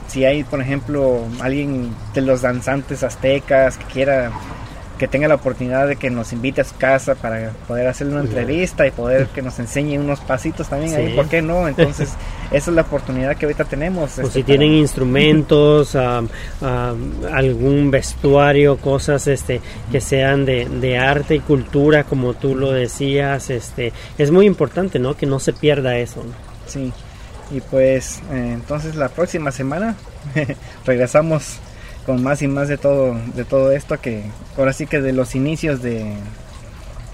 [0.08, 4.32] si hay, por ejemplo, alguien de los danzantes aztecas que quiera
[4.98, 8.24] que tenga la oportunidad de que nos invite a su casa para poder hacerle una
[8.24, 11.16] entrevista y poder que nos enseñe unos pasitos también ahí.
[11.16, 11.68] ¿por qué no?
[11.70, 12.10] Entonces,
[12.52, 14.18] esa es la oportunidad que ahorita tenemos.
[14.18, 16.28] O este, si para- tienen instrumentos, am,
[17.32, 23.50] algún vestuario, cosas este que sean de, de arte y cultura, como tú lo decías,
[23.50, 25.16] este es muy importante, ¿no?
[25.16, 26.24] Que no se pierda eso.
[26.24, 26.32] ¿no?
[26.66, 26.92] Sí,
[27.52, 29.96] y pues eh, entonces la próxima semana
[30.86, 31.60] regresamos
[32.08, 34.24] con más y más de todo, de todo esto que
[34.58, 36.06] ahora sí que de los inicios de,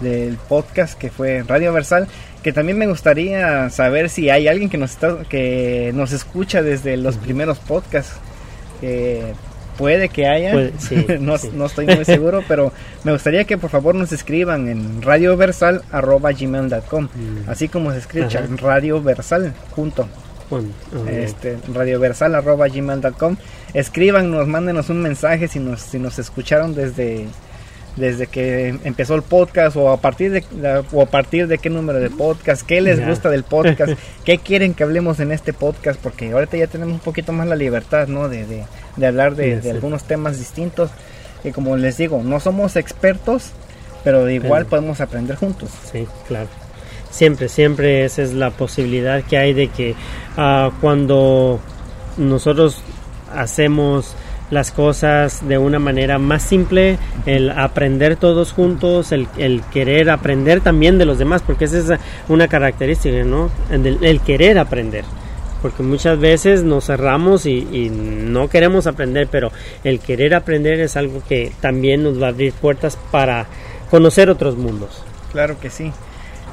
[0.01, 2.07] del podcast que fue Radio Versal,
[2.43, 6.95] que también me gustaría saber si hay alguien que nos está, que nos escucha desde
[6.95, 8.17] los primeros podcasts.
[9.77, 10.53] puede que haya,
[11.19, 12.71] no, no, estoy muy seguro, pero
[13.03, 17.49] me gustaría que por favor nos escriban en radioversal.gmail.com, mm.
[17.49, 18.27] así como se escribe
[18.57, 19.01] Radio
[20.49, 21.09] Junto.
[21.09, 23.35] Este, radioversal.gmail.com
[23.73, 27.27] Escríbanos, mándenos un mensaje si nos, si nos escucharon desde
[27.95, 31.99] desde que empezó el podcast o a partir de o a partir de qué número
[31.99, 33.93] de podcast, qué les gusta del podcast,
[34.25, 37.55] qué quieren que hablemos en este podcast, porque ahorita ya tenemos un poquito más la
[37.55, 38.29] libertad, ¿no?
[38.29, 38.45] De,
[38.97, 40.89] de, hablar de, algunos temas distintos.
[41.43, 43.51] Y como les digo, no somos expertos,
[44.03, 45.69] pero igual podemos aprender juntos.
[45.91, 46.47] Sí, claro.
[47.13, 49.91] Siempre, siempre esa es la posibilidad que hay de que
[50.35, 51.59] uh, cuando
[52.17, 52.81] nosotros
[53.31, 54.15] hacemos
[54.49, 56.97] las cosas de una manera más simple,
[57.27, 59.27] el aprender todos juntos, el,
[59.71, 61.99] querer aprender también de los demás, porque esa es
[62.29, 63.51] una característica, ¿no?
[63.69, 65.05] El, querer aprender.
[65.61, 69.51] Porque muchas veces nos cerramos y, no queremos aprender, pero
[69.83, 73.45] el querer aprender es algo que también nos va a abrir puertas para
[73.91, 75.03] conocer otros mundos.
[75.31, 75.91] Claro que sí.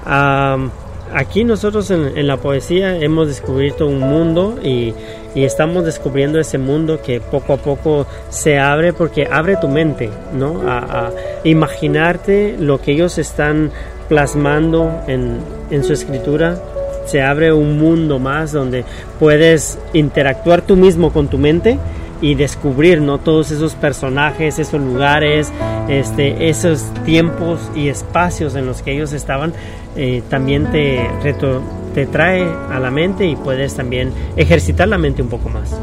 [0.05, 4.94] Aquí nosotros en, la poesía hemos descubierto un mundo y
[5.34, 10.11] y estamos descubriendo ese mundo que poco a poco se abre porque abre tu mente,
[10.34, 10.62] ¿no?
[10.66, 11.11] A,
[11.44, 13.70] imaginarte lo que ellos están
[14.09, 15.38] plasmando en,
[15.70, 16.61] en su escritura.
[17.07, 18.84] Se abre un mundo más donde
[19.18, 21.78] puedes interactuar tú mismo con tu mente
[22.20, 25.51] y descubrir no todos esos personajes esos lugares
[25.91, 29.53] este esos tiempos y espacios en los que ellos estaban
[29.97, 31.62] eh, también te reto,
[31.95, 35.76] te trae a la mente y puedes también ejercitar la mente un poco más.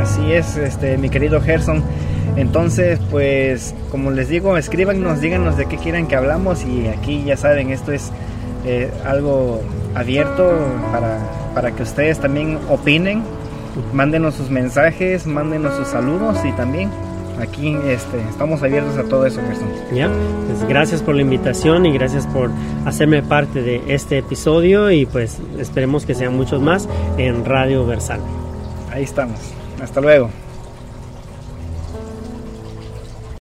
[0.00, 1.82] Así es, este, mi querido Gerson.
[2.36, 7.36] Entonces, pues, como les digo, escríbanos, díganos de qué quieren que hablamos y aquí ya
[7.36, 8.10] saben, esto es
[8.66, 9.62] eh, algo
[9.94, 10.50] abierto
[10.92, 11.18] para,
[11.54, 13.22] para que ustedes también opinen.
[13.92, 16.90] Mándenos sus mensajes, mándenos sus saludos y también
[17.40, 19.40] aquí este, estamos abiertos a todo eso,
[19.92, 20.10] Ya,
[20.46, 22.50] pues gracias por la invitación y gracias por
[22.84, 26.88] hacerme parte de este episodio y pues esperemos que sean muchos más
[27.18, 28.20] en Radio Versal.
[28.92, 29.38] Ahí estamos.
[29.82, 30.30] Hasta luego.